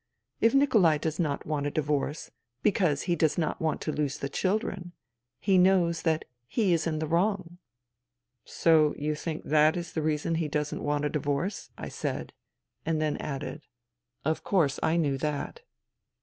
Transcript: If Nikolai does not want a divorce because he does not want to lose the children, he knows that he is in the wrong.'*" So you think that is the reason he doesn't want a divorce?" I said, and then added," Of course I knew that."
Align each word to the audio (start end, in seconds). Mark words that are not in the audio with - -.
If 0.39 0.55
Nikolai 0.55 0.97
does 0.97 1.19
not 1.19 1.45
want 1.45 1.67
a 1.67 1.69
divorce 1.69 2.31
because 2.63 3.03
he 3.03 3.15
does 3.15 3.37
not 3.37 3.61
want 3.61 3.81
to 3.81 3.91
lose 3.91 4.17
the 4.17 4.29
children, 4.29 4.93
he 5.39 5.59
knows 5.59 6.01
that 6.01 6.25
he 6.47 6.73
is 6.73 6.87
in 6.87 6.97
the 6.97 7.05
wrong.'*" 7.05 7.59
So 8.43 8.95
you 8.97 9.13
think 9.13 9.43
that 9.43 9.77
is 9.77 9.93
the 9.93 10.01
reason 10.01 10.33
he 10.41 10.47
doesn't 10.47 10.81
want 10.81 11.05
a 11.05 11.09
divorce?" 11.09 11.69
I 11.77 11.89
said, 11.89 12.33
and 12.83 12.99
then 12.99 13.15
added," 13.17 13.61
Of 14.25 14.43
course 14.43 14.79
I 14.81 14.97
knew 14.97 15.19
that." 15.19 15.61